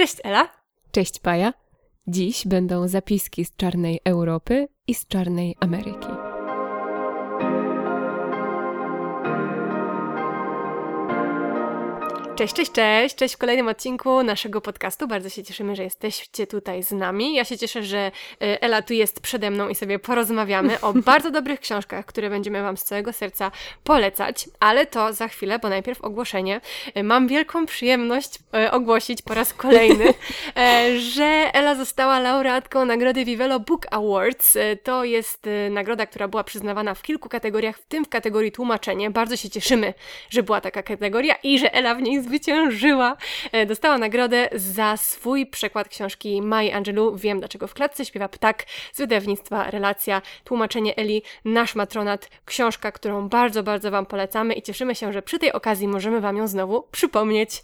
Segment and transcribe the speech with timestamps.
[0.00, 0.48] Cześć Ela.
[0.92, 1.52] Cześć Paja.
[2.06, 6.19] Dziś będą zapiski z czarnej Europy i z czarnej Ameryki.
[12.40, 13.14] Cześć, cześć, cześć.
[13.14, 15.08] Cześć w kolejnym odcinku naszego podcastu.
[15.08, 17.34] Bardzo się cieszymy, że jesteście tutaj z nami.
[17.34, 21.30] Ja się cieszę, że e, Ela tu jest przede mną i sobie porozmawiamy o bardzo
[21.30, 23.50] dobrych książkach, które będziemy Wam z całego serca
[23.84, 26.60] polecać, ale to za chwilę, bo najpierw ogłoszenie.
[26.94, 30.14] E, mam wielką przyjemność e, ogłosić po raz kolejny,
[31.14, 34.58] że Ela została laureatką nagrody Vivelo Book Awards.
[34.82, 39.10] To jest nagroda, która była przyznawana w kilku kategoriach, w tym w kategorii tłumaczenie.
[39.10, 39.94] Bardzo się cieszymy,
[40.30, 43.16] że była taka kategoria i że Ela w niej zwyciężyła.
[43.52, 48.64] E, dostała nagrodę za swój przekład książki Mai Angelou Wiem dlaczego w klatce śpiewa ptak
[48.92, 50.22] z wydawnictwa Relacja.
[50.44, 52.28] Tłumaczenie Eli Nasz Matronat.
[52.44, 56.36] Książka, którą bardzo, bardzo Wam polecamy i cieszymy się, że przy tej okazji możemy Wam
[56.36, 57.62] ją znowu przypomnieć.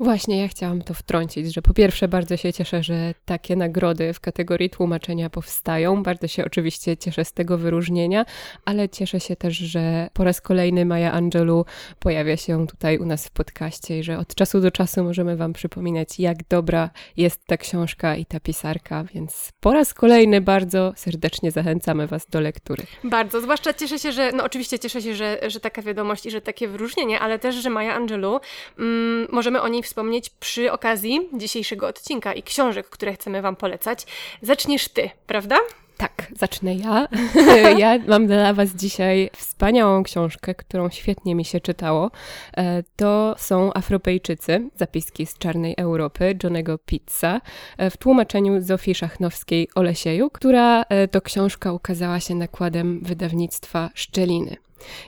[0.00, 4.20] Właśnie, ja chciałam to wtrącić, że po pierwsze bardzo się cieszę, że takie nagrody w
[4.20, 6.02] kategorii tłumaczenia powstają.
[6.02, 8.24] Bardzo się oczywiście cieszę z tego wyróżnienia,
[8.64, 11.64] ale cieszę się też, że po raz kolejny Maja Angelou
[11.98, 15.52] pojawia się tutaj u nas w podcaście i że od czasu do czasu możemy Wam
[15.52, 21.50] przypominać, jak dobra jest ta książka i ta pisarka, więc po raz kolejny bardzo serdecznie
[21.50, 22.82] zachęcamy Was do lektury.
[23.04, 26.40] Bardzo, zwłaszcza cieszę się, że, no oczywiście cieszę się, że, że taka wiadomość i że
[26.40, 28.40] takie wyróżnienie, ale też, że Maja Angelou,
[28.78, 34.06] mm, możemy o niej wspomnieć przy okazji dzisiejszego odcinka i książek, które chcemy Wam polecać.
[34.42, 35.56] Zaczniesz Ty, prawda?
[35.96, 37.08] Tak, zacznę ja.
[37.78, 42.10] ja mam dla Was dzisiaj wspaniałą książkę, którą świetnie mi się czytało.
[42.56, 47.40] E, to są Afropejczycy, zapiski z czarnej Europy, Johnego Pizza,
[47.78, 54.56] e, w tłumaczeniu Zofii Szachnowskiej-Olesieju, która e, to książka ukazała się nakładem wydawnictwa Szczeliny.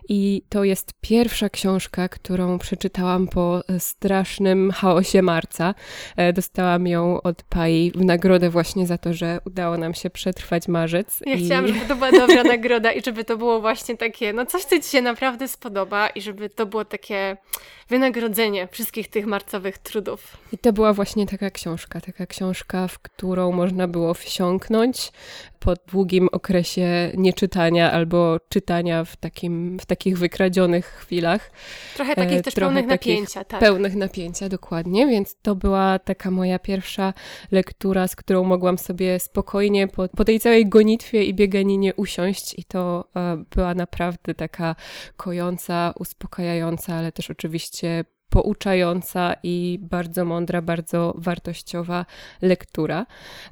[0.09, 5.75] I to jest pierwsza książka, którą przeczytałam po strasznym chaosie marca.
[6.17, 10.69] E, dostałam ją od Pai w nagrodę właśnie za to, że udało nam się przetrwać
[10.69, 11.20] marzec.
[11.27, 11.47] Ja i...
[11.47, 14.81] chciałam, żeby to była dobra nagroda i żeby to było właśnie takie, no coś, co
[14.81, 17.37] Ci się naprawdę spodoba i żeby to było takie
[17.88, 20.37] wynagrodzenie wszystkich tych marcowych trudów.
[20.53, 25.12] I to była właśnie taka książka, taka książka, w którą można było wsiąknąć
[25.59, 31.50] po długim okresie nieczytania albo czytania w, takim, w takich wykradzionych chwilach.
[31.95, 33.61] Trochę takich e, też trochę pełnych takich napięcia, tak.
[33.61, 37.15] Pełnych napięcia, dokładnie, więc to była taka moja pierwsza
[37.50, 42.65] lektura, z którą mogłam sobie spokojnie po, po tej całej gonitwie i bieganinie usiąść i
[42.65, 44.77] to e, była naprawdę taka
[45.17, 52.06] kojąca, uspokajająca, ale też oczywiście pouczająca i bardzo mądra, bardzo wartościowa
[52.43, 53.06] lektura.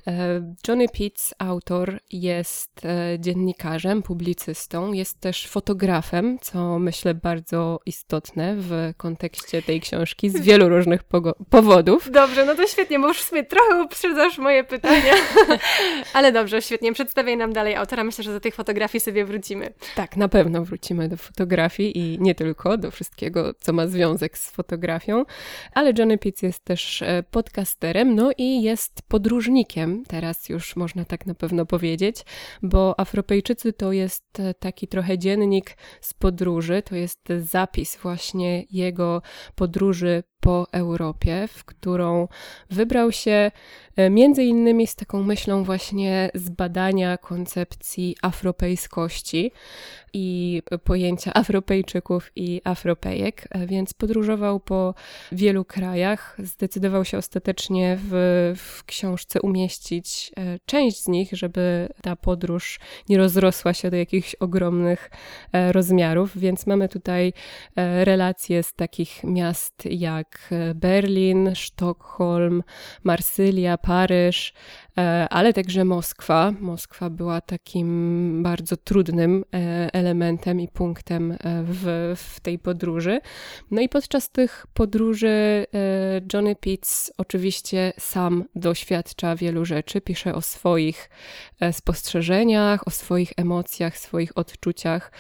[0.07, 8.55] E, Johnny Pitts, autor, jest e, dziennikarzem, publicystą, jest też fotografem, co myślę bardzo istotne
[8.59, 11.03] w kontekście tej książki z wielu różnych
[11.51, 12.11] powodów.
[12.11, 15.13] Dobrze, no to świetnie, bo już w sumie trochę uprzedzasz moje pytania,
[16.15, 18.05] ale dobrze, świetnie, przedstawiaj nam dalej autora.
[18.05, 19.73] Myślę, że do tych fotografii sobie wrócimy.
[19.95, 24.51] Tak, na pewno wrócimy do fotografii i nie tylko, do wszystkiego, co ma związek z
[24.51, 25.25] fotografią fotografią,
[25.75, 31.27] ale Johnny Pitts jest też e, podcasterem, no i jest podróżnikiem, teraz już można tak
[31.27, 32.17] na pewno powiedzieć,
[32.63, 39.23] bo Afropejczycy to jest e, taki trochę dziennik z podróży, to jest zapis właśnie jego
[39.55, 42.29] podróży po Europie, w którą
[42.71, 43.51] wybrał się
[43.97, 49.53] e, między innymi z taką myślą właśnie zbadania koncepcji afropejskości
[50.13, 54.95] i pojęcia Afropejczyków i Afropejek, e, więc podróżował po
[55.33, 56.37] wielu krajach.
[56.39, 58.13] Zdecydował się ostatecznie w,
[58.57, 64.35] w książce umieścić e, część z nich, żeby ta podróż nie rozrosła się do jakichś
[64.35, 65.11] ogromnych
[65.73, 67.33] rozmiarów, więc mamy tutaj
[68.05, 72.63] relacje z takich miast jak jak Berlin, Sztokholm,
[73.05, 74.53] Marsylia, Paryż,
[75.01, 76.53] E, ale także Moskwa.
[76.61, 83.21] Moskwa była takim bardzo trudnym e, elementem i punktem e, w, w tej podróży.
[83.71, 85.67] No i podczas tych podróży
[86.33, 91.11] Johnny Pitts oczywiście sam doświadcza wielu rzeczy, pisze o swoich
[91.73, 95.13] spostrzeżeniach, o swoich emocjach, swoich odczuciach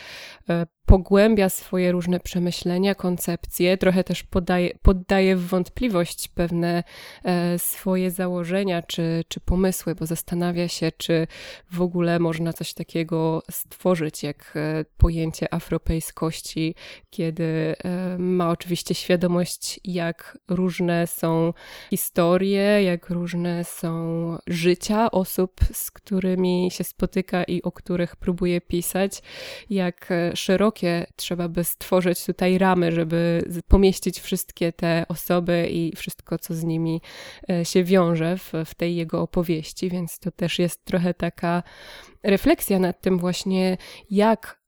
[0.90, 6.84] pogłębia swoje różne przemyślenia, koncepcje, trochę też podaje, poddaje w wątpliwość pewne
[7.24, 11.26] e, swoje założenia czy, czy pomysły bo zastanawia się, czy
[11.72, 16.74] w ogóle można coś takiego stworzyć, jak e, pojęcie afropejskości,
[17.10, 21.52] kiedy e, ma oczywiście świadomość, jak różne są
[21.90, 29.22] historie, jak różne są życia osób, z którymi się spotyka i o których próbuje pisać,
[29.70, 36.38] jak szerokie wysokie, trzeba by stworzyć tutaj ramy, żeby pomieścić wszystkie te osoby i wszystko,
[36.38, 37.00] co z nimi
[37.50, 41.62] e, się wiąże w, w tej jego opowieści, więc to też jest trochę taka
[42.22, 43.76] refleksja nad tym właśnie,
[44.10, 44.59] jak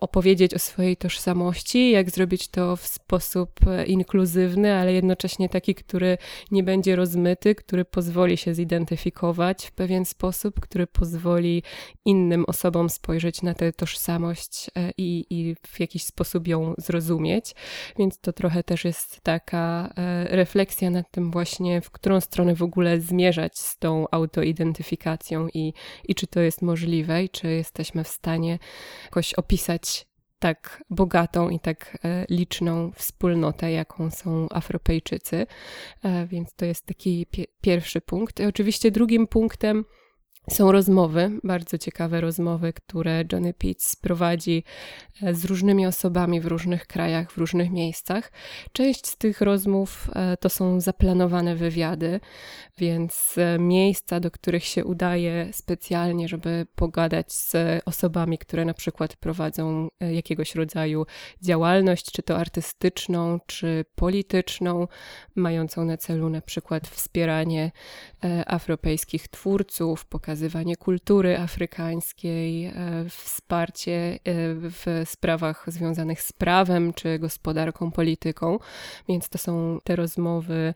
[0.00, 6.18] opowiedzieć o swojej tożsamości, jak zrobić to w sposób e, inkluzywny, ale jednocześnie taki, który
[6.50, 11.62] nie będzie rozmyty, który pozwoli się zidentyfikować w pewien sposób, który pozwoli
[12.04, 17.54] innym osobom spojrzeć na tę tożsamość e, i, i w jakiś sposób ją zrozumieć.
[17.98, 19.92] Więc to trochę też jest taka
[20.24, 25.72] refleksja nad tym właśnie, w którą stronę w ogóle zmierzać z tą autoidentyfikacją i,
[26.08, 28.58] i czy to jest możliwe i czy jesteśmy w stanie
[29.04, 30.06] jakoś opisać opisać
[30.38, 35.46] tak bogatą i tak e, liczną wspólnotę, jaką są Afropejczycy.
[36.02, 37.26] E, więc to jest taki
[37.60, 38.40] pierwszy punkt.
[38.40, 39.84] Oczywiście drugim punktem
[40.48, 44.64] są rozmowy, bardzo ciekawe rozmowy, które Johnny Pitts prowadzi
[45.22, 48.32] e, z różnymi osobami w różnych krajach, w różnych miejscach.
[48.72, 52.20] Część z tych rozmów e, to są zaplanowane wywiady,
[52.78, 59.16] więc e, miejsca, do których się udaje specjalnie, żeby pogadać z osobami, które na przykład
[59.16, 61.06] prowadzą jakiegoś rodzaju
[61.42, 64.88] działalność, czy to artystyczną, czy polityczną,
[65.34, 67.72] mającą na celu na przykład wspieranie
[68.46, 72.72] afropejskich twórców, pokazanie pokazywanie kultury afrykańskiej, e,
[73.08, 74.18] wsparcie e,
[74.54, 78.58] w sprawach związanych z prawem czy gospodarką, polityką.
[79.08, 80.74] Więc to są te rozmowy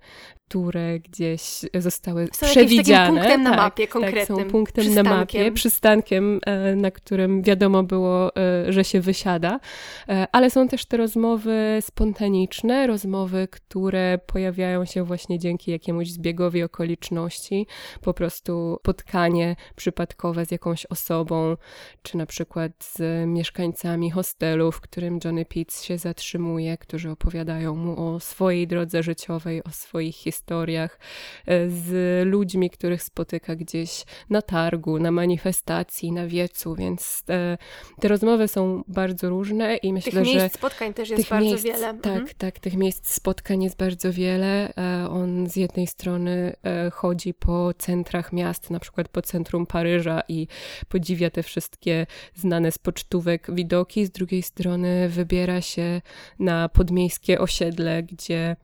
[0.48, 3.06] które gdzieś zostały są przewidziane.
[3.06, 4.36] Są punktem na tak, mapie konkretnym.
[4.36, 9.60] Tak, są punktem na mapie, przystankiem, e, na którym wiadomo było, e, że się wysiada,
[10.08, 16.62] e, ale są też te rozmowy spontaniczne, rozmowy, które pojawiają się właśnie dzięki jakiemuś zbiegowi
[16.62, 17.66] okoliczności,
[18.00, 21.56] po prostu spotkanie przypadkowe z jakąś osobą,
[22.02, 28.06] czy na przykład z mieszkańcami hostelu, w którym Johnny Pitts się zatrzymuje, którzy opowiadają mu
[28.06, 30.98] o swojej drodze życiowej, o swoich historiach, historiach,
[31.46, 37.58] e, z ludźmi, których spotyka gdzieś na targu, na manifestacji, na wiecu, więc te,
[38.00, 40.32] te rozmowy są bardzo różne i myślę, tych że...
[40.32, 41.94] Tych miejsc spotkań też jest bardzo miejsc, wiele.
[41.94, 42.28] Tak, mhm.
[42.38, 44.74] tak, tych miejsc spotkań jest bardzo wiele.
[44.76, 50.22] E, on z jednej strony e, chodzi po centrach miast, na przykład po centrum Paryża
[50.28, 50.46] i
[50.88, 56.02] podziwia te wszystkie znane z pocztówek widoki, z drugiej strony wybiera się
[56.38, 58.56] na podmiejskie osiedle, gdzie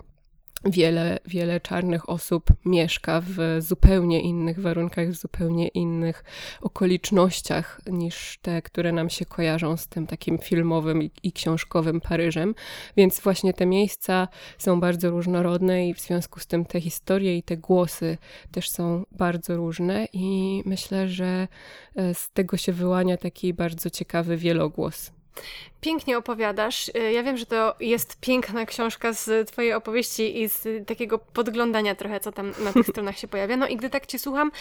[0.64, 6.24] wiele, wiele czarnych osób mieszka w zupełnie innych warunkach, w zupełnie innych
[6.60, 12.54] okolicznościach niż te, które nam się kojarzą z tym takim filmowym i, i książkowym Paryżem.
[12.96, 14.28] Więc właśnie te miejsca
[14.58, 18.18] są bardzo różnorodne i w związku z tym te historie i te głosy
[18.52, 21.48] też są bardzo różne i myślę, że
[21.96, 25.19] e, z tego się wyłania taki bardzo ciekawy wielogłos.
[25.80, 26.88] Pięknie opowiadasz.
[26.88, 31.94] Y, ja wiem, że to jest piękna książka z Twojej opowieści i z takiego podglądania
[31.94, 33.56] trochę, co tam na tych stronach się pojawia.
[33.56, 34.52] No i gdy tak Cię słucham,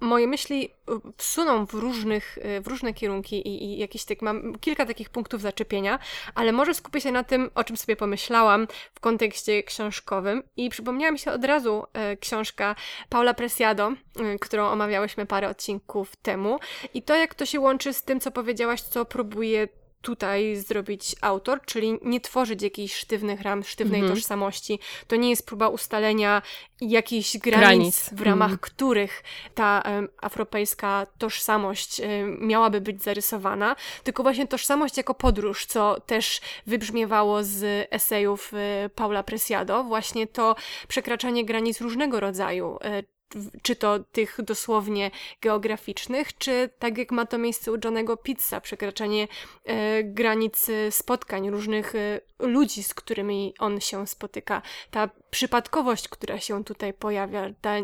[0.00, 4.58] moje myśli y, wsuną w, różnych, y, w różne kierunki i, i jakieś tak, mam
[4.58, 5.98] kilka takich punktów zaczepienia,
[6.34, 10.42] ale może skupię się na tym, o czym sobie pomyślałam w kontekście książkowym.
[10.56, 11.84] I przypomniała mi się od razu
[12.20, 12.74] książka
[13.08, 13.92] Paula Presiado,
[14.40, 16.58] którą omawiałyśmy parę odcinków temu.
[16.94, 19.68] I to, jak to się łączy z tym, co powiedziałaś, co próbuje
[20.08, 24.14] tutaj zrobić autor, czyli nie tworzyć jakichś sztywnych ram, sztywnej mm -hmm.
[24.14, 24.78] tożsamości.
[25.06, 26.42] To nie jest próba ustalenia
[26.80, 28.10] jakichś granic, granic.
[28.12, 28.58] w ramach mm.
[28.58, 29.22] których
[29.54, 36.40] ta um, afropejska tożsamość um, miałaby być zarysowana, tylko właśnie tożsamość jako podróż, co też
[36.66, 40.56] wybrzmiewało z esejów y, Paula Presiado, właśnie to
[40.88, 43.17] przekraczanie granic różnego rodzaju, y,
[43.62, 49.28] czy to tych dosłownie geograficznych, czy tak jak ma to miejsce u Johnego Pizza, przekraczanie
[49.64, 54.62] e, granic spotkań różnych e, ludzi, z którymi on się spotyka.
[54.90, 57.74] Ta przypadkowość, która się tutaj pojawia, ta,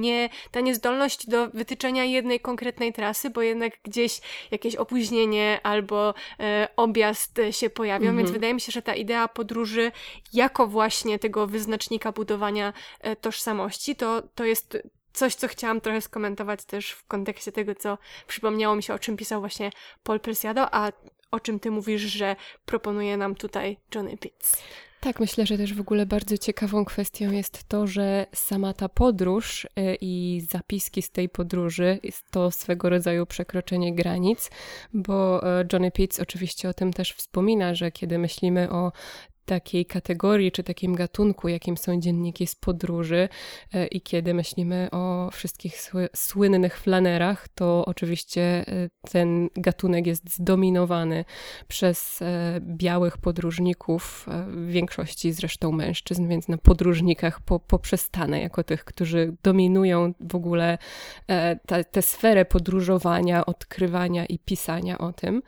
[0.00, 6.68] nie, ta niezdolność do wytyczenia jednej konkretnej trasy, bo jednak gdzieś jakieś opóźnienie albo e,
[6.76, 8.32] objazd się pojawią, więc mhm.
[8.32, 9.92] wydaje mi się, że ta idea podróży
[10.32, 14.78] jako właśnie tego wyznacznika budowania e, tożsamości, to, to jest
[15.12, 19.16] coś, co chciałam trochę skomentować też w kontekście tego, co przypomniało mi się, o czym
[19.16, 19.70] pisał właśnie
[20.02, 20.92] Paul Presiado, a
[21.30, 24.62] o czym ty mówisz, że proponuje nam tutaj Johnny Pitts.
[25.02, 29.64] Tak, myślę, że też w ogóle bardzo ciekawą kwestią jest to, że sama ta podróż
[29.64, 29.68] y,
[30.00, 31.98] i zapiski z tej podróży
[32.30, 34.50] to swego rodzaju przekroczenie granic,
[34.94, 38.92] bo y, Johnny Pitts oczywiście o tym też wspomina, że kiedy myślimy o
[39.44, 43.28] takiej kategorii czy takim gatunku, jakim są dzienniki z podróży
[43.74, 48.64] e, i kiedy myślimy o wszystkich słynnych flanerach, to oczywiście e,
[49.10, 51.24] ten gatunek jest zdominowany
[51.68, 58.84] przez e, białych podróżników, w większości zresztą mężczyzn, więc na podróżnikach po, poprzestanę jako tych,
[58.84, 60.78] którzy dominują w ogóle
[61.90, 65.42] tę sferę podróżowania, odkrywania i pisania o tym.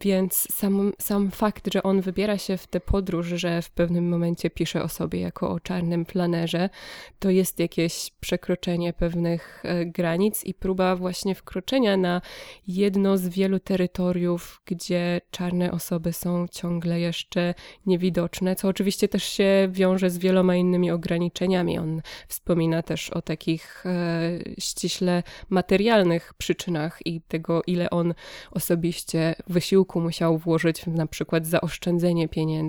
[0.00, 4.50] Więc sam, sam fakt, że on wybiera się w tę podróż, że w pewnym momencie
[4.50, 6.70] pisze o sobie jako o czarnym planerze,
[7.18, 12.20] to jest jakieś przekroczenie pewnych e, granic i próba właśnie wkroczenia na
[12.68, 17.54] jedno z wielu terytoriów, gdzie czarne osoby są ciągle jeszcze
[17.86, 21.78] niewidoczne, co oczywiście też się wiąże z wieloma innymi ograniczeniami.
[21.78, 28.14] On wspomina też o takich e, ściśle materialnych przyczynach i tego, ile on
[28.50, 32.63] osobiście wysiłku musiał włożyć w na przykład zaoszczędzenie pieniędzy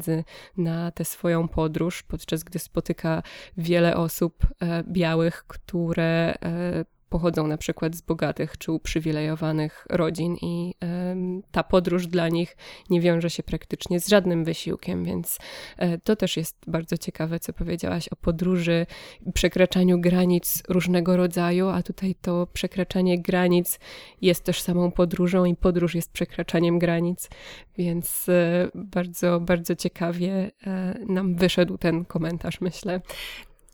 [0.58, 3.24] na tę swoją podróż, podczas gdy spotyka
[3.58, 6.86] wiele osób e, białych, które e,
[7.16, 10.76] pochodzą na przykład z bogatych czy uprzywilejowanych rodzin i
[11.52, 12.58] ta podróż dla nich
[12.90, 15.38] nie wiąże się praktycznie z żadnym wysiłkiem, więc
[15.82, 18.86] y, to też jest bardzo ciekawe, co powiedziałaś o podróży,
[19.34, 23.80] przekraczaniu granic różnego rodzaju, a tutaj to przekraczanie granic
[24.22, 27.30] jest też samą podróżą i podróż jest przekraczaniem granic,
[27.78, 30.52] więc y, bardzo, bardzo ciekawie
[31.08, 33.02] nam wyszedł ten komentarz, myślę.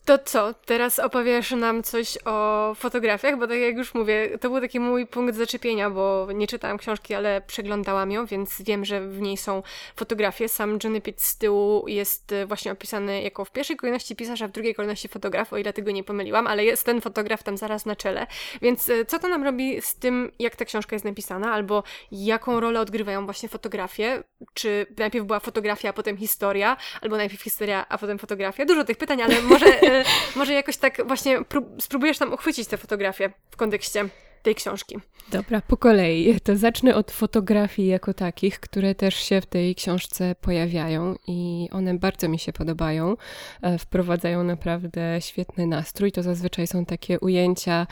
[0.05, 4.61] To co, teraz opowiesz nam coś o fotografiach, bo tak jak już mówię, to był
[4.61, 9.21] taki mój punkt zaczepienia, bo nie czytałam książki, ale przeglądałam ją, więc wiem, że w
[9.21, 9.63] niej są
[9.95, 10.49] fotografie.
[10.49, 14.47] Sam Johnny Pitt z tyłu jest e, właśnie opisany jako w pierwszej kolejności pisarz, a
[14.47, 17.85] w drugiej kolejności fotograf, o ile tego nie pomyliłam, ale jest ten fotograf tam zaraz
[17.85, 18.27] na czele.
[18.61, 22.59] Więc e, co to nam robi z tym, jak ta książka jest napisana, albo jaką
[22.59, 24.23] rolę odgrywają właśnie fotografie?
[24.53, 28.65] Czy najpierw była fotografia, a potem historia, albo najpierw historia, a potem fotografia?
[28.65, 29.65] Dużo tych pytań, ale może
[30.35, 31.39] może jakoś tak właśnie
[31.79, 34.09] spróbujesz tam uchwycić tę fotografię w kontekście
[34.43, 34.99] tej książki.
[35.31, 36.39] Dobra, po kolei.
[36.39, 41.97] To zacznę od fotografii jako takich, które też się w tej książce pojawiają i one
[41.97, 43.15] bardzo mi się podobają.
[43.61, 46.11] E, wprowadzają naprawdę świetny nastrój.
[46.11, 47.87] To zazwyczaj są takie ujęcia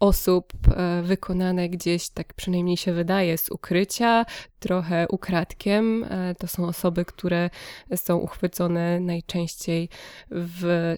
[0.00, 4.24] osób e, wykonane gdzieś, tak przynajmniej się wydaje, z ukrycia,
[4.58, 6.04] trochę ukradkiem.
[6.04, 7.50] E, to są osoby, które
[7.96, 9.88] są uchwycone najczęściej
[10.30, 10.94] w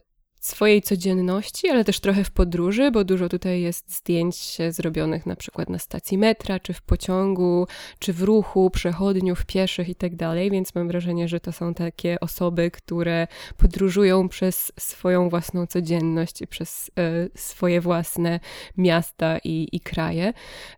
[0.47, 5.71] swojej codzienności, ale też trochę w podróży, bo dużo tutaj jest zdjęć zrobionych na przykład
[5.71, 7.67] na stacji metra, czy w pociągu,
[7.99, 12.21] czy w ruchu, przechodniów, pieszych i tak dalej, więc mam wrażenie, że to są takie
[12.21, 13.27] osoby, które
[13.57, 18.41] podróżują przez swoją własną codzienność i przez e, swoje własne
[18.77, 20.33] miasta i, i kraje.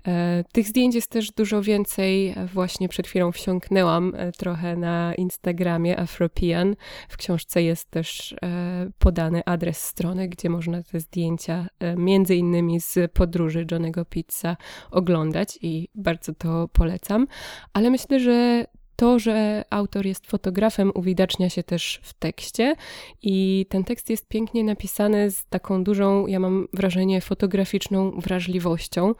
[0.06, 2.34] E, tych zdjęć jest też dużo więcej.
[2.54, 6.76] Właśnie przed chwilą wsiąknęłam e, trochę na Instagramie Afropian.
[7.08, 12.80] W książce jest też e, podany adres strony, gdzie można te zdjęcia e, między innymi
[12.80, 14.56] z podróży Johnego Pizza
[14.90, 17.26] oglądać i bardzo to polecam.
[17.72, 18.64] Ale myślę, że
[18.98, 22.74] to, że autor jest fotografem, uwidacznia się też w tekście.
[23.22, 29.14] I ten tekst jest pięknie napisany z taką dużą, ja mam wrażenie, fotograficzną wrażliwością,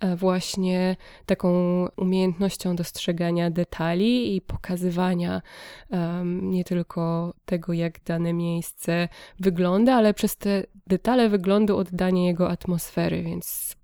[0.00, 1.48] e, właśnie taką
[1.96, 5.42] umiejętnością dostrzegania detali i pokazywania
[5.90, 9.08] um, nie tylko tego, jak dane miejsce
[9.40, 13.76] wygląda, ale przez te detale wyglądu oddanie jego atmosfery, więc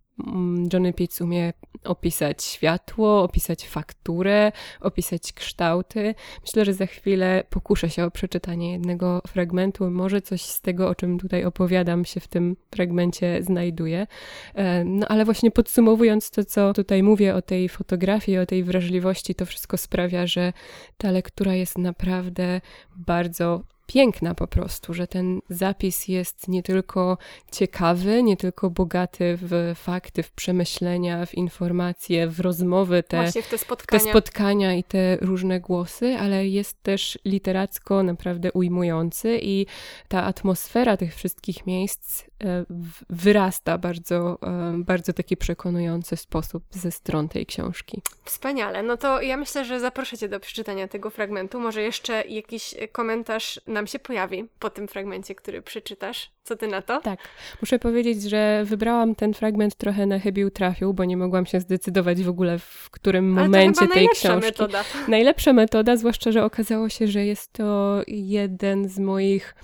[0.73, 1.52] Johnny Pitts umie
[1.85, 6.14] opisać światło, opisać fakturę, opisać kształty.
[6.42, 9.90] Myślę, że za chwilę pokuszę się o przeczytanie jednego fragmentu.
[9.90, 14.06] Może coś z tego, o czym tutaj opowiadam, się w tym fragmencie znajduje.
[14.54, 19.35] E, no ale właśnie podsumowując to, co tutaj mówię o tej fotografii, o tej wrażliwości,
[19.35, 20.52] to wszystko sprawia, że
[20.97, 22.61] ta lektura jest naprawdę
[22.97, 27.18] bardzo piękna po prostu, że ten zapis jest nie tylko
[27.52, 34.04] ciekawy, nie tylko bogaty w fakty, w przemyślenia, w informacje, w rozmowy, te, te, spotkania.
[34.04, 39.66] te spotkania i te różne głosy, ale jest też literacko naprawdę ujmujący i
[40.08, 42.64] ta atmosfera tych wszystkich miejsc E,
[43.10, 48.02] wyrasta bardzo, e, bardzo taki przekonujący sposób ze stron tej książki.
[48.24, 48.82] Wspaniale.
[48.82, 51.60] No to ja myślę, że zaproszę Cię do przeczytania tego fragmentu.
[51.60, 56.31] Może jeszcze jakiś komentarz nam się pojawi po tym fragmencie, który przeczytasz.
[56.45, 57.00] Co Ty na to?
[57.00, 57.19] Tak.
[57.62, 62.23] Muszę powiedzieć, że wybrałam ten fragment trochę na chybił trafił, bo nie mogłam się zdecydować
[62.23, 64.47] w ogóle w którym Ale momencie tej książki.
[64.47, 64.85] Metoda.
[65.09, 69.54] Najlepsza metoda, zwłaszcza, że okazało się, że jest to jeden z moich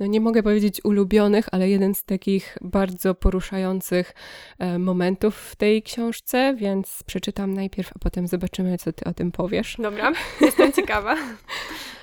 [0.00, 4.14] no nie mogę powiedzieć ulubionych, ale jeden z takich bardzo poruszających
[4.58, 9.32] e, momentów w tej książce, więc przeczytam najpierw, a potem zobaczymy, co ty o tym
[9.32, 9.76] powiesz.
[9.78, 11.16] Dobra, jestem ciekawa.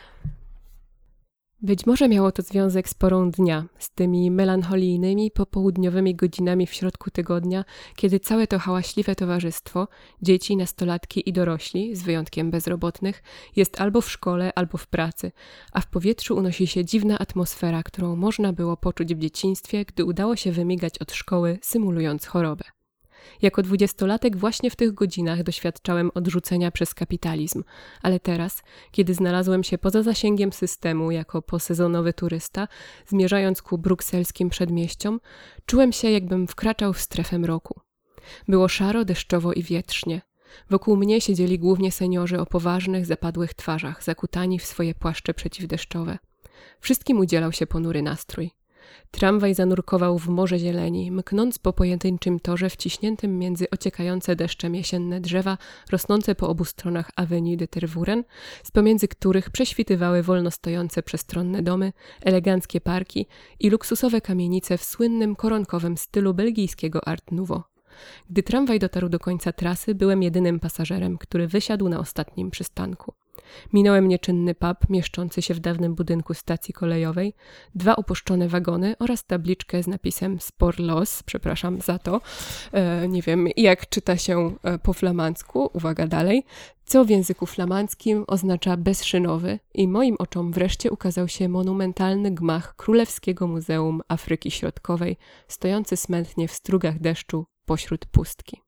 [1.66, 7.12] Być może miało to związek z porą dnia, z tymi melancholijnymi popołudniowymi godzinami w środku
[7.12, 9.88] tygodnia, kiedy całe to hałaśliwe towarzystwo,
[10.22, 13.24] dzieci, nastolatki i dorośli, z wyjątkiem bezrobotnych,
[13.56, 15.32] jest albo w szkole, albo w pracy,
[15.72, 20.36] a w powietrzu unosi się dziwna atmosfera, którą można było poczuć w dzieciństwie, gdy udało
[20.36, 22.64] się wymigać od szkoły, symulując chorobę.
[23.42, 27.64] Jako dwudziestolatek właśnie w tych godzinach doświadczałem odrzucenia przez kapitalizm,
[28.02, 32.68] ale teraz, kiedy znalazłem się poza zasięgiem systemu jako posezonowy turysta,
[33.08, 35.20] zmierzając ku brukselskim przedmieściom,
[35.66, 37.80] czułem się jakbym wkraczał w strefę mroku.
[38.48, 40.22] Było szaro, deszczowo i wietrznie.
[40.70, 46.18] Wokół mnie siedzieli głównie seniorzy o poważnych, zapadłych twarzach, zakutani w swoje płaszcze przeciwdeszczowe.
[46.80, 48.52] Wszystkim udzielał się ponury nastrój.
[49.12, 55.58] Tramwaj zanurkował w morze zieleni, mknąc po pojedynczym torze wciśniętym między ociekające deszczem jesienne drzewa
[55.92, 58.24] rosnące po obu stronach Avenue de Tervuren,
[58.64, 63.26] z pomiędzy których prześwitywały wolno stojące przestronne domy, eleganckie parki
[63.60, 67.64] i luksusowe kamienice w słynnym koronkowym stylu belgijskiego Art Nouveau.
[68.30, 73.14] Gdy tramwaj dotarł do końca trasy, byłem jedynym pasażerem, który wysiadł na ostatnim przystanku.
[73.74, 77.34] Minąłem nieczynny pub mieszczący się w dawnym budynku stacji kolejowej,
[77.76, 82.22] dwa upuszczone wagony oraz tabliczkę z napisem Spor Los, przepraszam za to.
[82.72, 86.44] E, nie wiem, jak czyta się e, po flamandzku, uwaga dalej,
[86.86, 93.48] co w języku flamandzkim oznacza bezszynowy i moim oczom wreszcie ukazał się monumentalny gmach Królewskiego
[93.48, 98.65] Muzeum Afryki Środkowej, stojący smętnie w strugach deszczu pośród pustki.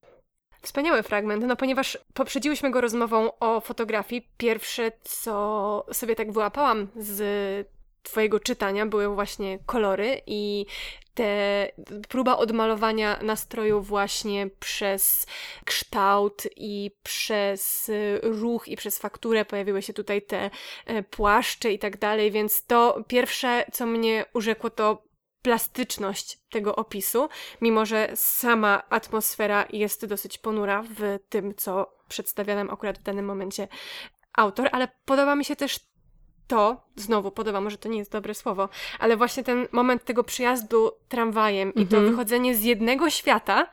[0.67, 4.27] Wspaniały fragment, no ponieważ poprzedziłyśmy go rozmową o fotografii.
[4.37, 7.67] Pierwsze, co sobie tak wyłapałam z
[8.03, 10.65] Twojego czytania, były właśnie kolory i
[11.13, 11.67] te
[12.09, 15.27] próba odmalowania nastroju właśnie przez
[15.65, 17.91] kształt i przez
[18.23, 20.49] ruch i przez fakturę pojawiły się tutaj te
[20.85, 25.06] e, płaszcze i tak dalej, więc to pierwsze, co mnie urzekło, to
[25.47, 27.29] plastyczność tego opisu,
[27.61, 33.25] mimo że sama atmosfera jest dosyć ponura w tym, co przedstawia nam akurat w danym
[33.25, 33.67] momencie
[34.33, 35.79] autor, ale podoba mi się też
[36.47, 40.91] to, znowu podoba, może to nie jest dobre słowo, ale właśnie ten moment tego przyjazdu
[41.09, 42.11] tramwajem i to mhm.
[42.11, 43.69] wychodzenie z jednego świata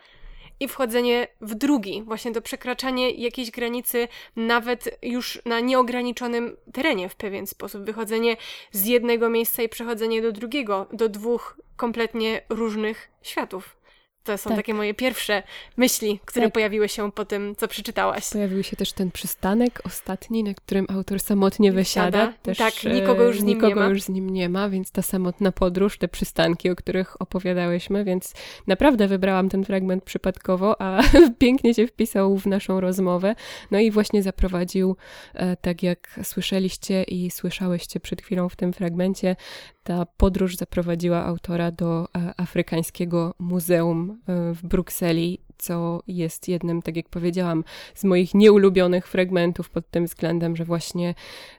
[0.61, 7.17] i wchodzenie w drugi, właśnie to przekraczanie jakiejś granicy, nawet już na nieograniczonym terenie w
[7.17, 7.83] pewien sposób.
[7.83, 8.37] Wychodzenie
[8.73, 13.77] z jednego miejsca i przechodzenie do drugiego, do dwóch kompletnie różnych światów.
[14.25, 14.57] To są tak.
[14.57, 15.43] takie moje pierwsze
[15.77, 16.55] myśli, które tak.
[16.55, 18.31] pojawiły się po tym, co przeczytałaś.
[18.31, 22.33] Pojawił się też ten przystanek ostatni, na którym autor samotnie wysiada.
[22.43, 23.87] Też, tak, nikogo już z nim nikogo nie ma.
[23.87, 28.35] już z nim nie ma, więc ta samotna podróż, te przystanki, o których opowiadałyśmy, więc
[28.67, 31.03] naprawdę wybrałam ten fragment przypadkowo, a
[31.39, 33.35] pięknie się wpisał w naszą rozmowę.
[33.71, 34.97] No i właśnie zaprowadził,
[35.35, 39.37] e, tak jak słyszeliście i słyszałyście przed chwilą w tym fragmencie,
[39.85, 46.97] ta podróż zaprowadziła autora do e, Afrykańskiego Muzeum e, w Brukseli co jest jednym, tak
[46.97, 47.65] jak powiedziałam,
[47.95, 51.15] z moich nieulubionych fragmentów pod tym względem, że właśnie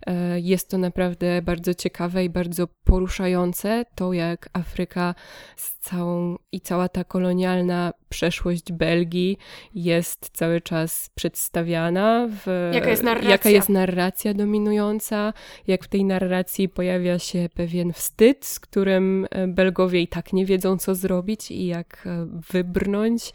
[0.07, 5.15] e, jest to naprawdę bardzo ciekawe i bardzo poruszające, to jak Afryka
[5.55, 9.37] z całą i cała ta kolonialna przeszłość Belgii
[9.75, 12.27] jest cały czas przedstawiana.
[12.45, 13.29] W, jaka jest narracja?
[13.29, 15.33] Jaka jest narracja dominująca,
[15.67, 20.45] jak w tej narracji pojawia się pewien wstyd, z którym e, Belgowie i tak nie
[20.45, 23.33] wiedzą, co zrobić i jak e, wybrnąć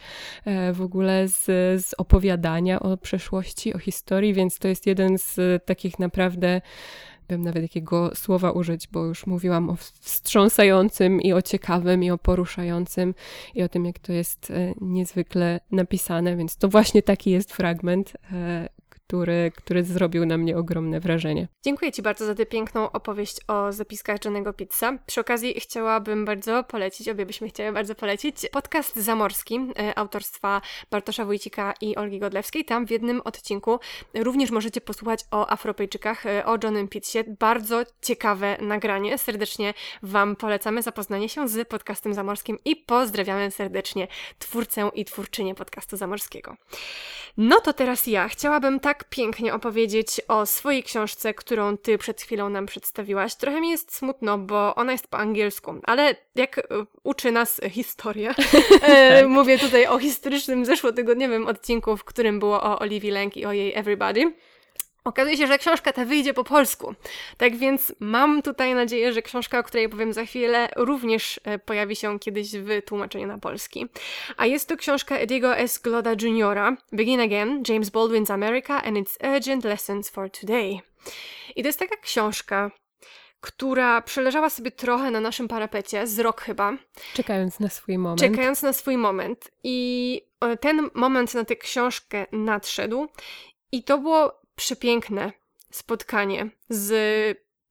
[0.73, 1.45] w ogóle z,
[1.85, 6.61] z opowiadania o przeszłości, o historii, więc to jest jeden z takich naprawdę
[7.31, 12.19] wiem nawet jakiego słowa użyć, bo już mówiłam o wstrząsającym i o ciekawym i o
[12.19, 13.15] poruszającym
[13.55, 18.13] i o tym, jak to jest e, niezwykle napisane, więc to właśnie taki jest fragment,
[18.33, 18.69] e,
[19.11, 21.49] który, który zrobił na mnie ogromne wrażenie.
[21.63, 24.99] Dziękuję Ci bardzo za tę piękną opowieść o zapiskach Johnego Pizza.
[25.07, 31.25] Przy okazji chciałabym bardzo polecić, obie byśmy chciały bardzo polecić, podcast Zamorski e, autorstwa Bartosza
[31.25, 32.65] Wójcika i Olgi Godlewskiej.
[32.65, 33.79] Tam w jednym odcinku
[34.15, 37.25] również możecie posłuchać o Afropejczykach, e, o Johnem Pizzie.
[37.39, 39.19] Bardzo ciekawe nagranie.
[39.19, 45.97] Serdecznie Wam polecamy zapoznanie się z podcastem Zamorskim i pozdrawiamy serdecznie twórcę i twórczynię podcastu
[45.97, 46.57] Zamorskiego.
[47.37, 52.49] No to teraz ja chciałabym tak pięknie opowiedzieć o swojej książce, którą ty przed chwilą
[52.49, 53.35] nam przedstawiłaś.
[53.35, 56.63] Trochę mi jest smutno, bo ona jest po angielsku, ale jak e,
[57.05, 58.35] uczy nas historia,
[58.83, 59.29] e, tak.
[59.29, 63.75] mówię tutaj o historycznym zeszłotygodniowym odcinku, w którym było o Olivia Lang i o jej
[63.75, 64.33] Everybody.
[65.05, 66.95] Okazuje się, że książka ta wyjdzie po polsku.
[67.37, 71.97] Tak więc mam tutaj nadzieję, że książka, o której powiem za chwilę, również e, pojawi
[71.97, 73.87] się kiedyś w tłumaczeniu na polski.
[74.37, 75.79] A jest to książka Ediego S.
[75.79, 76.77] Gloda Jr.
[76.93, 80.81] Begin Again, James Baldwin's America and its Urgent Lessons for Today.
[81.57, 82.71] I to jest taka książka,
[83.41, 86.73] która przeleżała sobie trochę na naszym parapecie, z rok chyba.
[87.15, 88.21] Czekając na swój moment.
[88.21, 89.51] Czekając na swój moment.
[89.65, 93.09] I e, ten moment na tę książkę nadszedł.
[93.73, 95.33] I to było przepiękne
[95.71, 96.93] spotkanie z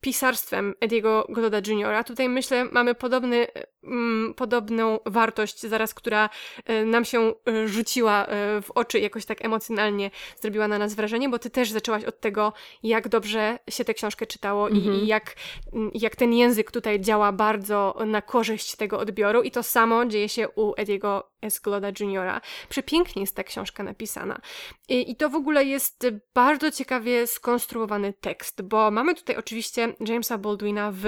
[0.01, 2.03] pisarstwem Ediego Gloda Jr.
[2.05, 3.47] Tutaj myślę, mamy podobny,
[3.83, 6.29] mm, podobną wartość zaraz, która
[6.65, 11.29] e, nam się e, rzuciła e, w oczy jakoś tak emocjonalnie zrobiła na nas wrażenie,
[11.29, 14.95] bo ty też zaczęłaś od tego, jak dobrze się tę książkę czytało mhm.
[14.95, 15.35] i, i jak,
[15.73, 20.29] mm, jak ten język tutaj działa bardzo na korzyść tego odbioru i to samo dzieje
[20.29, 21.59] się u Ediego S.
[21.59, 22.41] Gloda Jr.
[22.69, 24.41] Przepięknie jest ta książka napisana.
[24.89, 30.37] I, I, to w ogóle jest bardzo ciekawie skonstruowany tekst, bo mamy tutaj oczywiście Jamesa
[30.37, 31.05] Baldwina w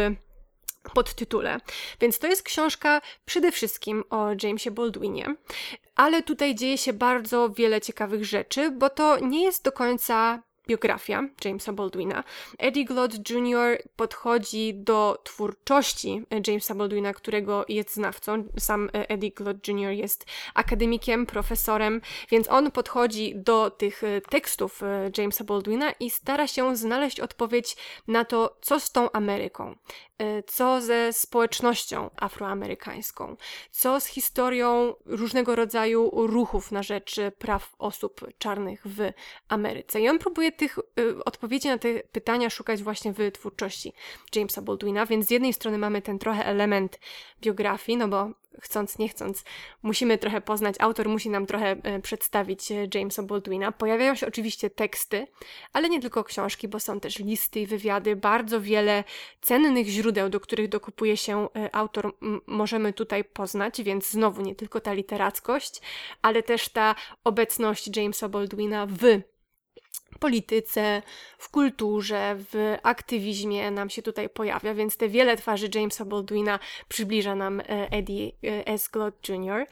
[0.93, 1.59] podtytule.
[2.01, 5.35] Więc to jest książka przede wszystkim o Jamesie Baldwinie,
[5.95, 11.24] ale tutaj dzieje się bardzo wiele ciekawych rzeczy, bo to nie jest do końca biografia
[11.45, 12.24] Jamesa Baldwina.
[12.58, 13.78] Eddie Glodd Jr.
[13.95, 18.43] podchodzi do twórczości Jamesa Baldwina, którego jest znawcą.
[18.60, 19.91] Sam Eddie Glodd Jr.
[19.91, 26.47] jest akademikiem, profesorem, więc on podchodzi do tych e, tekstów e, Jamesa Baldwina i stara
[26.47, 27.76] się znaleźć odpowiedź
[28.08, 29.76] na to, co z tą Ameryką,
[30.17, 33.36] e, co ze społecznością afroamerykańską,
[33.71, 39.12] co z historią różnego rodzaju ruchów na rzecz praw osób czarnych w
[39.47, 40.02] Ameryce.
[40.02, 43.93] I on próbuje tych y, odpowiedzi na te pytania szukać właśnie w twórczości
[44.35, 46.99] Jamesa Baldwina, więc z jednej strony mamy ten trochę element
[47.41, 48.29] biografii, no bo
[48.61, 49.43] chcąc, nie chcąc,
[49.83, 53.71] musimy trochę poznać, autor musi nam trochę y, przedstawić y, Jamesa Baldwina.
[53.71, 55.27] Pojawiają się oczywiście teksty,
[55.73, 59.03] ale nie tylko książki, bo są też listy i wywiady, bardzo wiele
[59.41, 62.13] cennych źródeł, do których dokupuje się y, autor,
[62.47, 65.81] możemy tutaj poznać, więc znowu nie tylko ta literackość,
[66.21, 69.21] ale też ta obecność Jamesa Baldwina w
[70.21, 71.01] polityce,
[71.38, 77.36] w kulturze, w aktywizmie nam się tutaj pojawia, więc te wiele twarzy Jamesa Baldwina przybliża
[77.36, 78.88] nam e, Eddie e, S.
[78.88, 79.67] Glott Jr.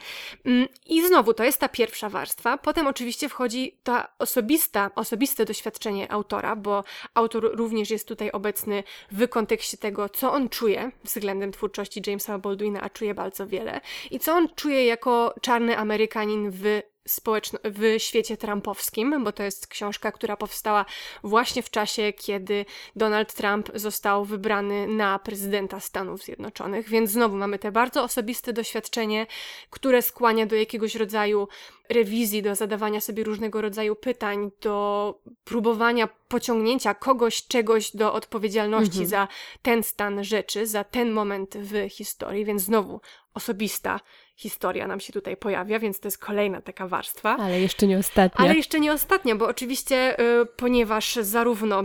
[0.46, 2.58] Mm, I znowu to jest ta pierwsza warstwa.
[2.58, 6.84] Potem oczywiście wchodzi ta osobista, osobiste doświadczenie autora, bo
[7.14, 12.82] autor również jest tutaj obecny w kontekście tego, co on czuje względem twórczości Jamesa Baldwina,
[12.82, 13.82] a czuje bardzo wiele.
[14.12, 19.68] I co on czuje jako czarny Amerykanin w społeczno- w świecie trumpowskim, bo to jest
[19.68, 20.86] książka, która powstała
[21.24, 26.90] właśnie w czasie, kiedy Donald Trump został wybrany na prezydenta Stanów Zjednoczonych.
[26.90, 29.28] Więc znowu mamy te bardzo osobiste doświadczenie,
[29.70, 31.48] które skłania do jakiegoś rodzaju
[31.90, 39.08] rewizji, do zadawania sobie różnego rodzaju pytań, do próbowania pociągnięcia kogoś, czegoś do odpowiedzialności mhm.
[39.08, 39.28] za
[39.62, 42.46] ten stan rzeczy, za ten moment w historii.
[42.46, 43.02] Więc znowu
[43.34, 44.00] osobista
[44.40, 47.38] historia nam się tutaj pojawia, więc to jest kolejna taka warstwa.
[47.40, 48.46] Ale jeszcze nie ostatnia.
[48.46, 51.84] Ale jeszcze nie ostatnia, bo oczywiście, y, ponieważ zarówno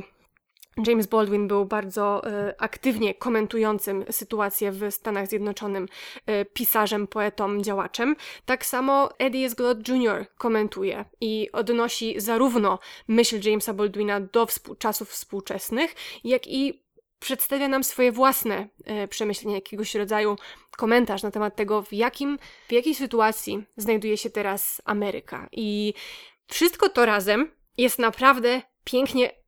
[0.86, 8.16] James Baldwin był bardzo y, aktywnie komentującym sytuację w Stanach Zjednoczonych y, pisarzem, poetą, działaczem.
[8.44, 9.54] Tak samo Eddie S.
[9.54, 10.26] Glodd Jr.
[10.38, 16.83] komentuje i odnosi zarówno myśl Jamesa Baldwina do współ czasów współczesnych, jak i
[17.18, 20.36] przedstawia nam swoje własne e, przemyślenia, jakiegoś rodzaju
[20.76, 25.48] komentarz na temat tego, w, jakim, w jakiej sytuacji znajduje się teraz Ameryka.
[25.52, 25.94] I
[26.46, 29.43] wszystko to razem jest naprawdę pięknie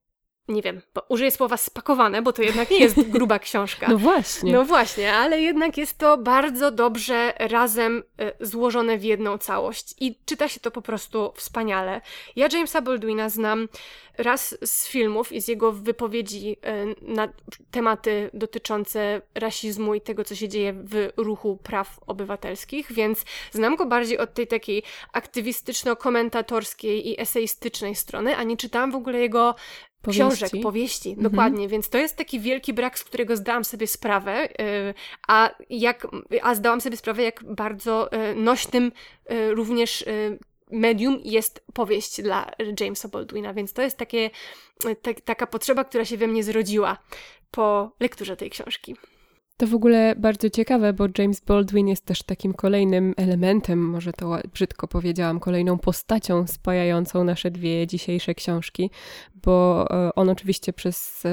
[0.49, 3.87] nie wiem, użyję słowa spakowane, bo to jednak nie jest gruba książka.
[3.97, 4.53] No właśnie.
[4.53, 8.03] No właśnie, ale jednak jest to bardzo dobrze razem
[8.41, 12.01] y, złożone w jedną całość i czyta się to po prostu wspaniale.
[12.37, 13.69] Ja Jamesa Baldwina znam
[14.19, 16.57] raz z filmów i z jego wypowiedzi
[17.03, 17.29] y, na
[17.71, 23.87] tematy dotyczące rasizmu i tego, co się dzieje w ruchu praw obywatelskich, więc znam go
[23.87, 24.83] bardziej od tej takiej
[25.13, 29.55] aktywistyczno-komentatorskiej i eseistycznej strony, a nie czytałam w ogóle jego
[30.07, 30.37] powieści.
[30.37, 31.31] książek, powieści, mhm.
[31.31, 31.69] dokładnie.
[31.69, 34.95] Więc to jest taki wielki brak, z którego zdałam sobie sprawę, yy,
[35.29, 36.07] a, jak,
[36.43, 38.93] a zdałam sobie sprawę, jak bardzo yy, nośnym
[39.31, 40.05] yy, również
[40.71, 44.31] medium jest powieść dla Jamesa Baldwina, więc to jest takie,
[45.25, 46.97] taka potrzeba, która się we mnie zrodziła
[47.51, 48.97] po lekturze tej książki.
[49.57, 54.39] To w ogóle bardzo ciekawe, bo James Baldwin jest też takim kolejnym elementem, może to
[54.53, 58.91] brzydko powiedziałam, kolejną postacią spajającą nasze dwie dzisiejsze książki,
[59.47, 61.31] bo e, on oczywiście przez e,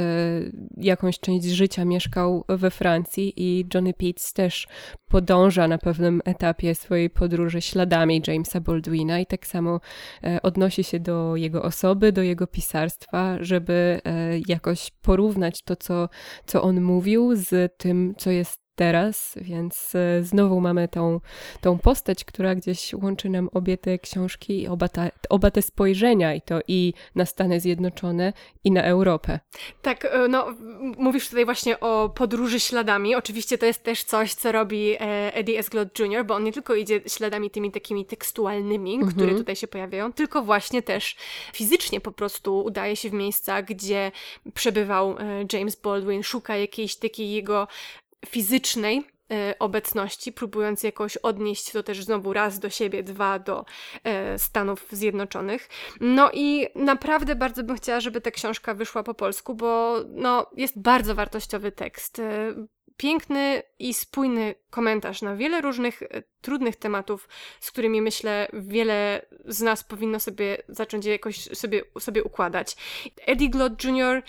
[0.77, 4.67] jakąś część życia mieszkał we Francji i Johnny Pitts też
[5.09, 9.79] podąża na pewnym etapie swojej podróży śladami Jamesa Baldwina i tak samo
[10.23, 14.01] e, odnosi się do jego osoby, do jego pisarstwa, żeby
[14.47, 16.09] jakoś porównać to, co,
[16.45, 21.19] co on mówił z tym, co jest teraz, więc e, znowu mamy tą,
[21.61, 26.41] tą postać, która gdzieś łączy nam obie te książki, oba, ta, oba te spojrzenia i
[26.41, 28.33] to i na Stany Zjednoczone
[28.63, 29.39] i na Europę.
[29.81, 30.47] Tak, e, no
[30.97, 33.15] mówisz tutaj właśnie o podróży śladami.
[33.15, 35.69] Oczywiście to jest też coś, co robi e, Eddie S.
[35.69, 39.11] Glot Jr., bo on nie tylko idzie śladami tymi takimi tekstualnymi, mhm.
[39.11, 41.15] które tutaj się pojawiają, tylko właśnie też
[41.53, 44.11] fizycznie po prostu udaje się w miejsca, gdzie
[44.53, 45.15] przebywał
[45.53, 47.67] James Baldwin, szuka jakiejś takiej jego
[48.25, 53.65] fizycznej e, obecności, próbując jakoś odnieść to też znowu raz do siebie, dwa do
[54.03, 55.69] e, Stanów Zjednoczonych.
[56.01, 60.81] No i naprawdę bardzo bym chciała, żeby ta książka wyszła po polsku, bo no, jest
[60.81, 62.19] bardzo wartościowy tekst.
[62.19, 62.53] E,
[62.97, 66.03] piękny i spójny komentarz na wiele różnych
[66.41, 72.75] trudnych tematów, z którymi myślę wiele z nas powinno sobie zacząć jakoś sobie, sobie układać.
[73.25, 74.23] Eddie Glot Jr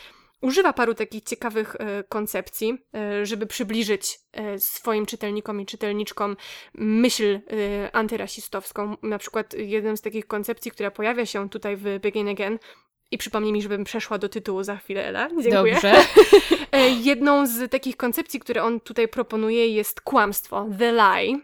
[0.45, 6.37] używa paru takich ciekawych e, koncepcji, e, żeby przybliżyć e, swoim czytelnikom i czytelniczkom
[6.75, 7.41] myśl
[7.93, 8.97] antyrasistowską.
[9.03, 12.59] Na przykład jedną z takich koncepcji, która pojawia się tutaj w Begin Again,
[13.11, 15.29] i przypomnij mi, żebym przeszła do tytułu za chwilę, Ela.
[15.29, 15.75] Dziękuję.
[15.75, 15.95] Dobrze.
[17.11, 21.39] Jedną z takich koncepcji, które on tutaj proponuje jest kłamstwo, the lie.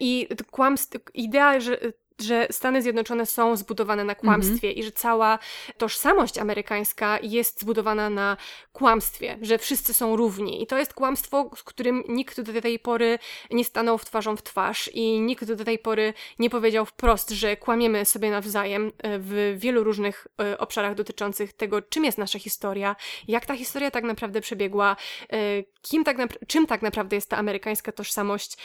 [0.00, 1.78] I kłamstwo, idea, że
[2.20, 4.80] że Stany Zjednoczone są zbudowane na kłamstwie mm -hmm.
[4.80, 5.38] i że cała
[5.78, 8.36] tożsamość amerykańska jest zbudowana na
[8.72, 10.62] kłamstwie, że wszyscy są równi.
[10.62, 13.18] I to jest kłamstwo, z którym nikt do tej pory
[13.50, 17.56] nie stanął w twarzą w twarz i nikt do tej pory nie powiedział wprost, że
[17.56, 22.96] kłamiemy sobie nawzajem e, w wielu różnych e, obszarach dotyczących tego, czym jest nasza historia,
[23.28, 24.96] jak ta historia tak naprawdę przebiegła,
[25.32, 25.36] e,
[25.82, 28.56] kim tak czym tak naprawdę jest ta amerykańska tożsamość,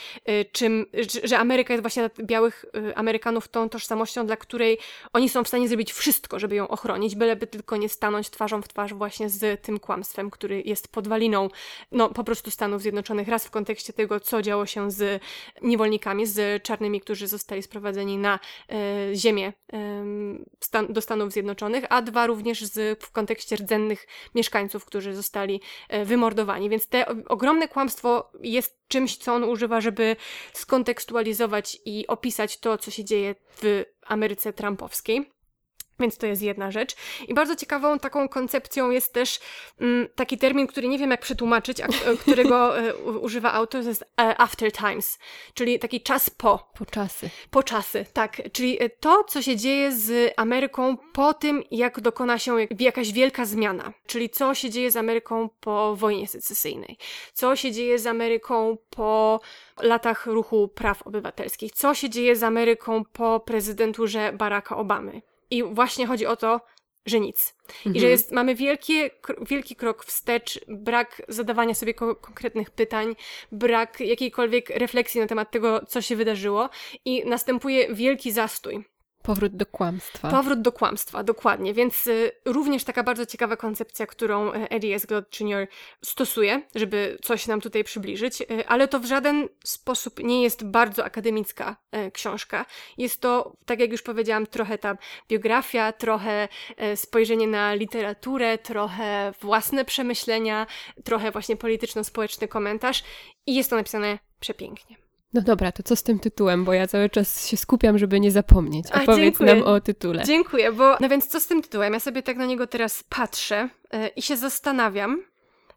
[0.52, 0.86] czym,
[1.24, 4.78] że Ameryka jest właśnie białych Amerykanów tą tożsamością, dla której
[5.12, 8.68] oni są w stanie zrobić wszystko, żeby ją ochronić, byleby tylko nie stanąć twarzą w
[8.68, 11.48] twarz właśnie z tym kłamstwem, który jest podwaliną,
[11.92, 15.22] no po prostu Stanów Zjednoczonych, raz w kontekście tego, co działo się z
[15.62, 20.04] niewolnikami, z czarnymi, którzy zostali sprowadzeni na e, ziemię e,
[20.60, 26.04] stan do Stanów Zjednoczonych, a dwa również z, w kontekście rdzennych mieszkańców, którzy zostali e,
[26.04, 26.70] wymordowani.
[26.70, 30.16] Więc te ogromne kłamstwo jest czymś, co on używa, żeby
[30.52, 35.39] skontekstualizować i opisać to, co się dzieje w Ameryce Trumpowskiej.
[36.00, 36.96] Więc to jest jedna rzecz.
[37.28, 39.40] I bardzo ciekawą taką koncepcją jest też
[39.80, 43.88] mm, taki termin, który nie wiem jak przetłumaczyć, a, e, którego e, używa autor, to
[43.88, 45.18] jest e, after times,
[45.54, 46.70] czyli taki czas po.
[46.78, 47.30] Po czasy.
[47.50, 48.42] Po czasy, tak.
[48.52, 53.92] Czyli to, co się dzieje z Ameryką po tym, jak dokona się jakaś wielka zmiana.
[54.06, 56.98] Czyli co się dzieje z Ameryką po wojnie secesyjnej.
[57.32, 59.40] Co się dzieje z Ameryką po
[59.82, 61.72] latach ruchu praw obywatelskich.
[61.72, 65.22] Co się dzieje z Ameryką po prezydenturze Baracka Obamy.
[65.50, 66.60] I właśnie chodzi o to,
[67.06, 67.54] że nic.
[67.68, 67.96] Mhm.
[67.96, 68.10] I że mhm.
[68.10, 69.10] jest, mamy wielkie,
[69.40, 73.16] wielki krok wstecz, brak zadawania sobie ko konkretnych pytań,
[73.52, 76.68] brak jakiejkolwiek refleksji na temat tego, co się wydarzyło,
[77.04, 78.84] i następuje wielki zastój.
[79.30, 80.30] Powrót do kłamstwa.
[80.30, 81.74] Powrót do kłamstwa, dokładnie.
[81.74, 85.06] Więc y, również taka bardzo ciekawa koncepcja, którą y, Eddie S.
[85.40, 85.66] Jr.
[86.02, 91.04] stosuje, żeby coś nam tutaj przybliżyć, y, ale to w żaden sposób nie jest bardzo
[91.04, 92.66] akademicka y, książka.
[92.98, 94.96] Jest to, tak jak już powiedziałam, trochę ta
[95.28, 96.48] biografia, trochę
[96.92, 100.66] y, spojrzenie na literaturę, trochę własne przemyślenia,
[101.04, 103.02] trochę właśnie polityczno-społeczny komentarz
[103.46, 105.09] i jest to napisane przepięknie.
[105.32, 108.30] No dobra, to co z tym tytułem, bo ja cały czas się skupiam, żeby nie
[108.30, 108.86] zapomnieć.
[108.92, 109.54] A, Opowiedz dziękuję.
[109.54, 110.24] nam o tytule.
[110.24, 111.92] Dziękuję, bo no więc co z tym tytułem?
[111.92, 115.22] Ja sobie tak na niego teraz patrzę yy, i się zastanawiam,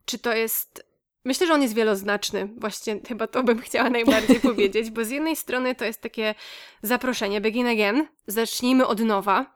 [0.06, 0.94] czy to jest
[1.26, 2.50] Myślę, że on jest wieloznaczny.
[2.58, 6.36] Właśnie chyba to bym chciała najbardziej powiedzieć, bo z jednej strony to jest takie
[6.82, 9.56] zaproszenie, begin again, zacznijmy od nowa,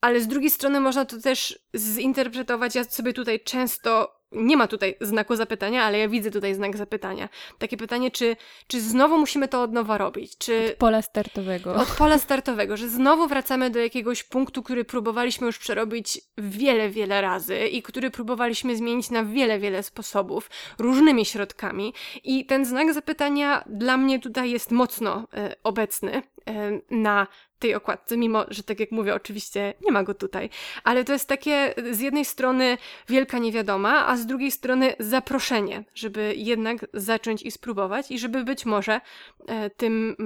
[0.00, 2.74] ale z drugiej strony można to też zinterpretować.
[2.74, 7.28] Ja sobie tutaj często nie ma tutaj znaku zapytania, ale ja widzę tutaj znak zapytania.
[7.58, 10.38] Takie pytanie, czy, czy znowu musimy to od nowa robić?
[10.38, 11.74] Czy od pola startowego.
[11.74, 17.20] Od pola startowego, że znowu wracamy do jakiegoś punktu, który próbowaliśmy już przerobić wiele, wiele
[17.20, 21.94] razy i który próbowaliśmy zmienić na wiele, wiele sposobów, różnymi środkami.
[22.24, 27.26] I ten znak zapytania dla mnie tutaj jest mocno e, obecny e, na
[27.62, 30.50] tej okładce, mimo że tak jak mówię, oczywiście nie ma go tutaj.
[30.84, 36.34] Ale to jest takie z jednej strony wielka niewiadoma, a z drugiej strony zaproszenie, żeby
[36.36, 39.00] jednak zacząć i spróbować i żeby być może
[39.46, 40.16] e, tym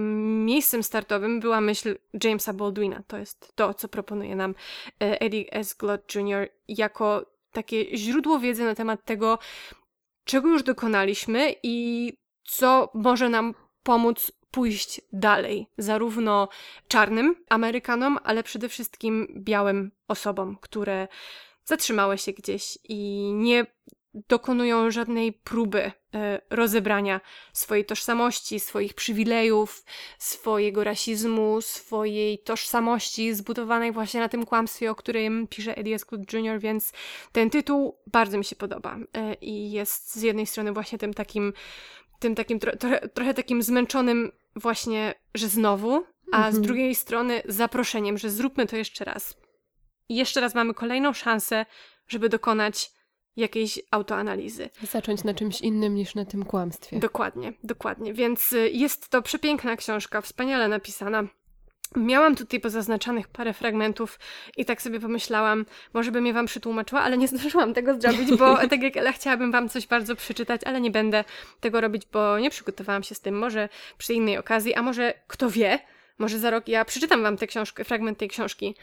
[0.45, 3.03] miejscem startowym była myśl Jamesa Baldwina.
[3.07, 4.55] To jest to, co proponuje nam
[5.03, 5.75] e, Eddie S.
[5.75, 6.49] Glot Jr.
[6.69, 9.39] jako takie źródło wiedzy na temat tego,
[10.25, 12.13] czego już dokonaliśmy i
[12.45, 16.49] co może nam pomóc pójść dalej, zarówno
[16.89, 21.09] czarnym Amerykanom, ale przede wszystkim białym osobom, które
[21.65, 23.67] zatrzymały się gdzieś i nie
[24.29, 27.21] dokonują żadnej próby e, rozebrania
[27.53, 29.85] swojej tożsamości, swoich przywilejów,
[30.19, 36.61] swojego rasizmu, swojej tożsamości zbudowanej właśnie na tym kłamstwie, o którym pisze Elias Good Jr.,
[36.61, 36.93] więc
[37.33, 41.53] ten tytuł bardzo mi się podoba e, i jest z jednej strony właśnie tym takim,
[42.19, 46.63] tym takim tro, trochę, trochę takim zmęczonym właśnie, że znowu, a z Mhm.
[46.63, 49.37] drugiej strony zaproszeniem, że zróbmy to jeszcze raz.
[50.09, 51.67] I jeszcze raz mamy kolejną szansę,
[52.09, 52.91] żeby dokonać
[53.37, 54.71] jakiejś autoanalizy.
[54.83, 56.99] Zacząć na czymś innym niż na tym kłamstwie.
[56.99, 58.15] Dokładnie, dokładnie.
[58.15, 61.25] Więc y, jest to przepiękna książka, wspaniale napisana.
[61.97, 64.19] Miałam tutaj pozaznaczanych parę fragmentów
[64.57, 68.57] i tak sobie pomyślałam, może bym je wam przytłumaczyła, ale nie zdążyłam tego zrobić, bo
[68.71, 71.25] tak jak Ela chciałabym wam coś bardzo przeczytać, ale nie będę
[71.61, 73.39] tego robić, bo nie przygotowałam się z tym.
[73.39, 73.69] Może
[73.99, 75.79] przy innej okazji, a może kto wie,
[76.19, 78.75] może za rok ja przeczytam wam tę książkę, fragment tej książki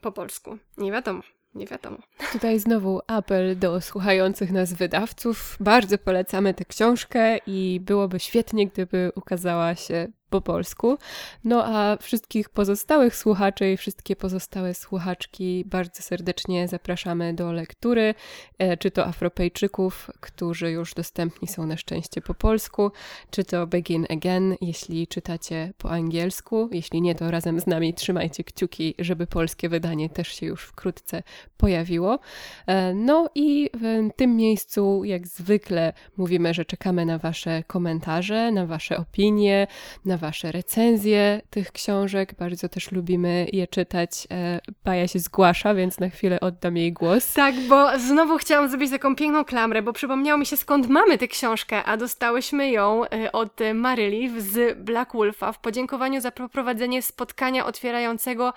[0.00, 0.58] po polsku.
[0.76, 1.22] Nie wiadomo,
[1.54, 1.98] nie wiadomo.
[2.32, 5.56] Tutaj znowu apel do słuchających nas wydawców.
[5.60, 10.98] Bardzo polecamy tę książkę i byłoby świetnie, gdyby ukazała się po polsku.
[11.44, 18.14] No a wszystkich pozostałych słuchaczy i wszystkie pozostałe słuchaczki bardzo serdecznie zapraszamy do lektury,
[18.58, 22.90] e, czy to Afropejczyków, którzy już dostępni są na szczęście po polsku,
[23.30, 26.68] czy to Begin Again, jeśli czytacie po angielsku.
[26.72, 31.22] Jeśli nie, to razem z nami trzymajcie kciuki, żeby polskie wydanie też się już wkrótce
[31.56, 32.18] pojawiło.
[32.66, 38.66] E, No i w tym miejscu, jak zwykle, mówimy, że czekamy na Wasze komentarze, na
[38.66, 39.66] Wasze opinie,
[40.04, 42.34] na Wasze recenzje tych książek.
[42.38, 44.26] Bardzo też lubimy je czytać.
[44.30, 47.32] E, Paja się zgłasza, więc na chwilę oddam jej głos.
[47.32, 51.28] Tak, bo znowu chciałam zrobić taką piękną klamrę, bo przypomniało mi się skąd mamy tę
[51.28, 57.66] książkę, a dostałyśmy ją y, od Maryli z Black Wolfa w podziękowaniu za poprowadzenie spotkania
[57.66, 58.52] otwierającego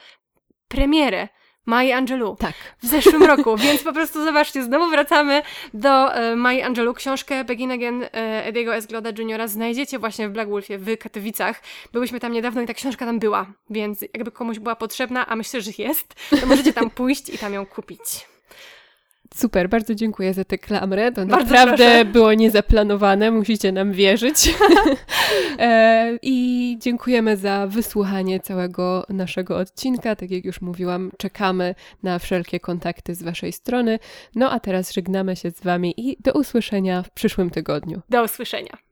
[0.67, 1.27] premierę
[1.65, 2.53] Mai Angelou Tak.
[2.83, 5.41] w zeszłym roku, więc po prostu zobaczcie, znowu wracamy
[5.73, 6.93] do e, Mai Angelou.
[6.93, 8.07] Książkę Begin Again e,
[8.45, 9.47] Ediego Esgloda Jr.
[9.47, 11.61] znajdziecie właśnie w Black Wolfie w Katowicach.
[11.93, 15.61] Byłyśmy tam niedawno i ta książka tam była, więc jakby komuś była potrzebna, a myślę,
[15.61, 18.27] że jest, to możecie tam pójść i tam ją kupić.
[19.35, 21.11] Super, bardzo dziękuję za tę klamrę.
[21.11, 22.05] To Bardzo naprawdę proszę.
[22.05, 24.35] było niezaplanowane, musicie nam wierzyć.
[25.59, 30.15] e, I dziękujemy za wysłuchanie całego naszego odcinka.
[30.15, 33.99] Tak jak już mówiłam, czekamy na wszelkie kontakty z Waszej strony.
[34.35, 38.01] No a teraz żegnamy się z Wami i do usłyszenia w przyszłym tygodniu.
[38.09, 38.84] Do usłyszenia.